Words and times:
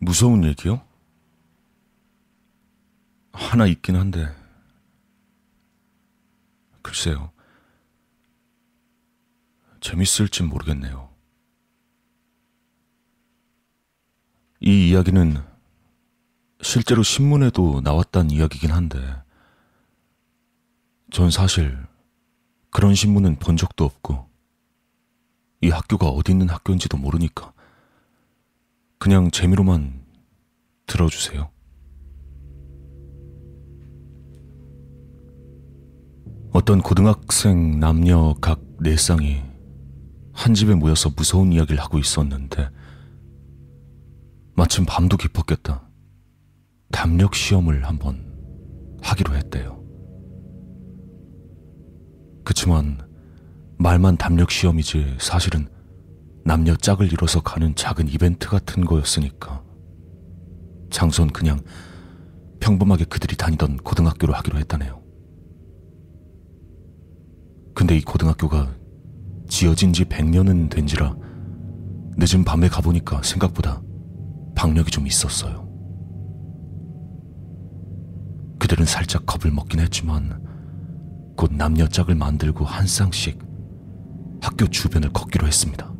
무서운 0.00 0.44
얘기요? 0.44 0.82
하나 3.32 3.66
있긴 3.66 3.96
한데, 3.96 4.28
글쎄요. 6.82 7.32
재밌을진 9.80 10.48
모르겠네요. 10.48 11.10
이 14.60 14.90
이야기는 14.90 15.42
실제로 16.62 17.02
신문에도 17.02 17.80
나왔단 17.82 18.30
이야기긴 18.30 18.70
한데, 18.70 18.98
전 21.10 21.30
사실 21.30 21.78
그런 22.70 22.94
신문은 22.94 23.38
본 23.38 23.56
적도 23.56 23.84
없고, 23.84 24.28
이 25.62 25.70
학교가 25.70 26.08
어디 26.08 26.32
있는 26.32 26.50
학교인지도 26.50 26.98
모르니까, 26.98 27.53
그냥 29.04 29.30
재미로만 29.30 30.00
들어주세요. 30.86 31.50
어떤 36.54 36.80
고등학생 36.80 37.78
남녀 37.78 38.34
각 38.40 38.62
네 38.80 38.96
쌍이 38.96 39.42
한 40.32 40.54
집에 40.54 40.74
모여서 40.74 41.10
무서운 41.14 41.52
이야기를 41.52 41.78
하고 41.82 41.98
있었는데, 41.98 42.70
마침 44.54 44.86
밤도 44.86 45.18
깊었겠다. 45.18 45.86
담력 46.90 47.34
시험을 47.34 47.84
한번 47.86 48.24
하기로 49.02 49.36
했대요. 49.36 49.84
그치만 52.42 53.06
말만 53.76 54.16
담력 54.16 54.50
시험이지 54.50 55.18
사실은 55.20 55.68
남녀 56.44 56.76
짝을 56.76 57.10
이뤄서 57.10 57.40
가는 57.40 57.74
작은 57.74 58.08
이벤트 58.08 58.48
같은 58.48 58.84
거였으니까 58.84 59.62
장소는 60.90 61.32
그냥 61.32 61.60
평범하게 62.60 63.06
그들이 63.06 63.36
다니던 63.36 63.78
고등학교로 63.78 64.34
하기로 64.34 64.58
했다네요. 64.58 65.02
근데 67.74 67.96
이 67.96 68.02
고등학교가 68.02 68.76
지어진 69.48 69.92
지 69.92 70.04
100년은 70.04 70.70
된지라 70.70 71.16
늦은 72.16 72.44
밤에 72.44 72.68
가보니까 72.68 73.22
생각보다 73.22 73.82
박력이 74.54 74.90
좀 74.90 75.06
있었어요. 75.06 75.64
그들은 78.58 78.84
살짝 78.84 79.24
겁을 79.26 79.50
먹긴 79.50 79.80
했지만 79.80 80.42
곧 81.36 81.52
남녀 81.54 81.88
짝을 81.88 82.14
만들고 82.14 82.64
한 82.64 82.86
쌍씩 82.86 83.38
학교 84.40 84.66
주변을 84.66 85.12
걷기로 85.12 85.46
했습니다. 85.46 85.93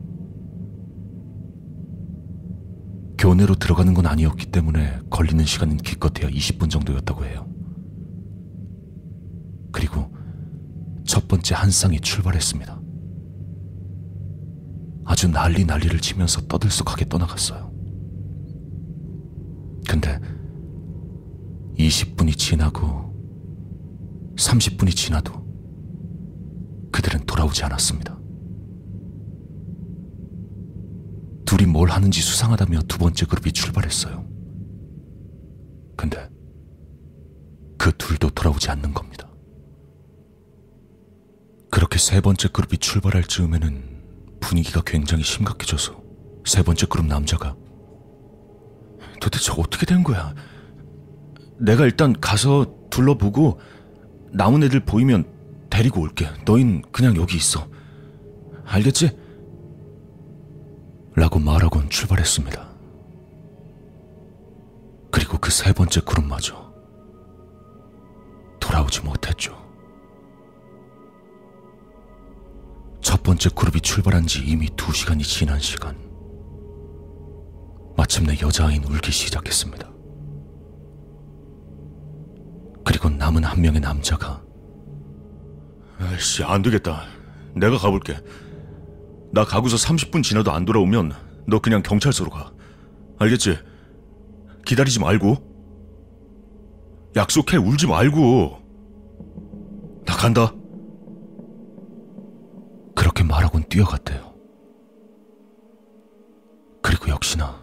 교내로 3.24 3.54
들어가는 3.54 3.94
건 3.94 4.04
아니었기 4.04 4.50
때문에 4.52 5.00
걸리는 5.08 5.46
시간은 5.46 5.78
기껏해야 5.78 6.30
20분 6.30 6.68
정도였다고 6.68 7.24
해요. 7.24 7.48
그리고 9.72 10.14
첫 11.06 11.26
번째 11.26 11.54
한 11.54 11.70
쌍이 11.70 12.00
출발했습니다. 12.00 12.78
아주 15.06 15.28
난리 15.28 15.64
난리를 15.64 15.98
치면서 16.00 16.42
떠들썩하게 16.48 17.08
떠나갔어요. 17.08 17.72
근데 19.88 20.20
20분이 21.78 22.36
지나고 22.36 23.14
30분이 24.36 24.94
지나도 24.94 25.32
그들은 26.92 27.24
돌아오지 27.24 27.64
않았습니다. 27.64 28.18
둘이 31.56 31.70
뭘 31.70 31.88
하는지 31.88 32.20
수상하다며 32.20 32.80
두 32.88 32.98
번째 32.98 33.26
그룹이 33.26 33.52
출발했어요. 33.52 34.26
근데 35.96 36.28
그 37.78 37.96
둘도 37.96 38.30
돌아오지 38.30 38.72
않는 38.72 38.92
겁니다. 38.92 39.28
그렇게 41.70 41.96
세 42.00 42.20
번째 42.20 42.48
그룹이 42.48 42.78
출발할 42.78 43.22
즈음에는 43.22 44.02
분위기가 44.40 44.82
굉장히 44.84 45.22
심각해져서 45.22 46.02
세 46.44 46.64
번째 46.64 46.86
그룹 46.86 47.06
남자가 47.06 47.54
도대체 49.20 49.52
어떻게 49.56 49.86
된 49.86 50.02
거야? 50.02 50.34
내가 51.60 51.84
일단 51.84 52.18
가서 52.20 52.66
둘러보고 52.90 53.60
남은 54.32 54.64
애들 54.64 54.80
보이면 54.80 55.24
데리고 55.70 56.00
올게. 56.00 56.28
너흰 56.44 56.82
그냥 56.90 57.14
여기 57.14 57.36
있어. 57.36 57.68
알겠지? 58.64 59.23
라고 61.14 61.38
말하곤 61.38 61.88
출발했습니다. 61.90 62.68
그리고 65.10 65.38
그 65.38 65.50
세 65.50 65.72
번째 65.72 66.00
그룹마저 66.00 66.74
돌아오지 68.60 69.02
못했죠. 69.02 69.56
첫 73.00 73.22
번째 73.22 73.50
그룹이 73.54 73.80
출발한 73.80 74.26
지 74.26 74.40
이미 74.44 74.68
두 74.74 74.92
시간이 74.92 75.22
지난 75.22 75.60
시간. 75.60 75.96
마침내 77.96 78.36
여자아이는 78.40 78.88
울기 78.88 79.12
시작했습니다. 79.12 79.88
그리고 82.84 83.08
남은 83.08 83.44
한 83.44 83.60
명의 83.60 83.80
남자가 83.80 84.42
아이씨 86.00 86.42
안 86.42 86.62
되겠다. 86.62 87.04
내가 87.54 87.78
가볼게. 87.78 88.16
나 89.34 89.44
가고서 89.44 89.76
30분 89.76 90.22
지나도 90.22 90.52
안 90.52 90.64
돌아오면 90.64 91.12
너 91.48 91.58
그냥 91.58 91.82
경찰서로 91.82 92.30
가. 92.30 92.52
알겠지? 93.18 93.58
기다리지 94.64 95.00
말고. 95.00 95.36
약속해 97.16 97.56
울지 97.56 97.88
말고. 97.88 98.58
나 100.06 100.14
간다. 100.14 100.54
그렇게 102.94 103.24
말하곤 103.24 103.64
뛰어갔대요. 103.64 104.34
그리고 106.80 107.08
역시나 107.08 107.60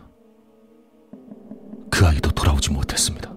그 1.90 2.06
아이도 2.06 2.32
돌아오지 2.32 2.72
못했습니다. 2.72 3.34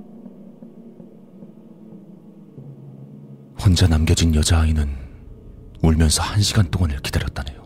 혼자 3.64 3.86
남겨진 3.86 4.34
여자아이는 4.34 4.88
울면서 5.82 6.22
한 6.22 6.42
시간 6.42 6.68
동안을 6.68 6.98
기다렸다네요. 6.98 7.63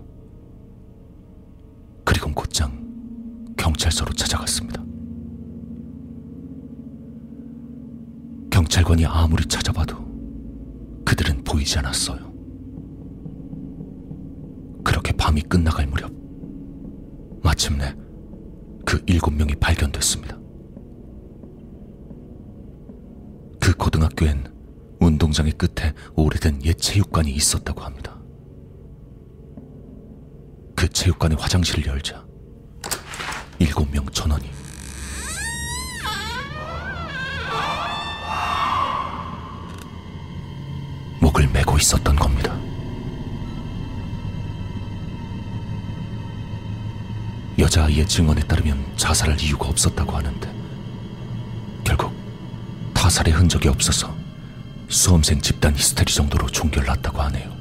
경찰관이 8.69 9.07
아무리 9.07 9.47
찾아봐도 9.47 9.97
그들은 11.05 11.43
보이지 11.43 11.79
않았어요. 11.79 12.19
그렇게 14.85 15.13
밤이 15.13 15.41
끝나갈 15.43 15.87
무렵 15.87 16.13
마침내 17.43 17.95
그 18.85 19.03
일곱 19.07 19.33
명이 19.33 19.55
발견됐습니다. 19.55 20.39
그 23.59 23.75
고등학교엔 23.77 24.53
운동장의 25.01 25.53
끝에 25.53 25.95
오래된 26.15 26.63
옛 26.65 26.75
체육관이 26.75 27.33
있었다고 27.33 27.81
합니다. 27.81 28.21
그 30.77 30.89
체육관의 30.89 31.39
화장실을 31.41 31.87
열자 31.87 32.25
일곱 33.61 33.91
명 33.91 34.05
전원이 34.11 34.45
메고 41.59 41.77
있었던 41.77 42.15
겁니다. 42.15 42.57
여자아이의 47.59 48.07
증언에 48.07 48.41
따르면 48.43 48.93
자살할 48.97 49.41
이유가 49.41 49.67
없었다고 49.69 50.17
하는데 50.17 50.55
결국 51.83 52.13
타살의 52.95 53.35
흔적이 53.35 53.69
없어서 53.71 54.15
수험생 54.89 55.41
집단 55.41 55.75
히스테리 55.75 56.15
정도로 56.15 56.47
종결났다고 56.47 57.21
하네요. 57.23 57.58